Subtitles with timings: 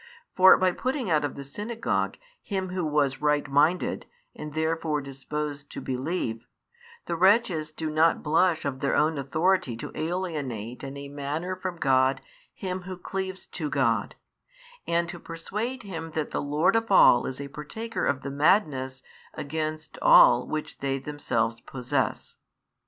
[0.33, 5.69] For by putting out of the synagogue him who was right minded and therefore disposed
[5.73, 6.47] to believe,
[7.05, 11.77] the wretches do not blush of their own authority to alienate in a manner from
[11.77, 12.19] God
[12.51, 14.15] him who cleaves to God;
[14.87, 19.03] and to persuade him that the Lord of all is a partaker of the madness
[19.35, 22.37] against all which they themselves possess.